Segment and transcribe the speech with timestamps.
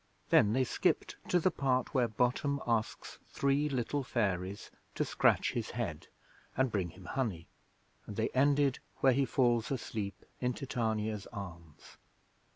[0.31, 5.69] Then they skipped to the part where Bottom asks three little fairies to scratch his
[5.77, 6.07] head
[6.57, 7.45] and bring him honey,
[8.07, 11.97] and they ended where he falls asleep in Titania's arms.